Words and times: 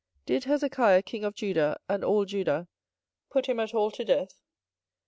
24:026:019 0.25 0.25
Did 0.25 0.43
Hezekiah 0.45 1.01
king 1.03 1.23
of 1.23 1.35
Judah 1.35 1.79
and 1.87 2.03
all 2.03 2.25
Judah 2.25 2.67
put 3.29 3.45
him 3.45 3.59
at 3.59 3.75
all 3.75 3.91
to 3.91 4.03
death? 4.03 4.41